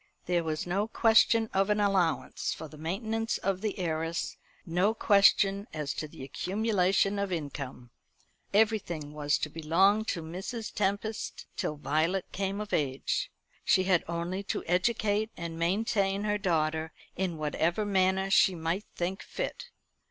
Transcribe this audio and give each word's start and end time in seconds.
There 0.25 0.43
was 0.43 0.65
no 0.65 0.87
question 0.87 1.47
of 1.53 1.69
an 1.69 1.79
allowance 1.79 2.55
for 2.55 2.67
the 2.67 2.75
maintenance 2.75 3.37
of 3.37 3.61
the 3.61 3.77
heiress, 3.77 4.35
no 4.65 4.95
question 4.95 5.67
as 5.75 5.93
to 5.93 6.07
the 6.07 6.23
accumulation 6.23 7.19
of 7.19 7.31
income. 7.31 7.91
Everything 8.51 9.13
was 9.13 9.37
to 9.37 9.47
belong 9.47 10.03
to 10.05 10.23
Mrs. 10.23 10.73
Tempest 10.73 11.45
till 11.55 11.75
Violet 11.75 12.25
came 12.31 12.59
of 12.59 12.73
age. 12.73 13.29
She 13.63 13.83
had 13.83 14.03
only 14.07 14.41
to 14.41 14.63
educate 14.65 15.29
and 15.37 15.59
maintain 15.59 16.23
her 16.23 16.39
daughter 16.39 16.91
in 17.15 17.37
whatever 17.37 17.85
manner 17.85 18.31
she 18.31 18.55
might 18.55 18.85
think 18.95 19.21
fit. 19.21 19.65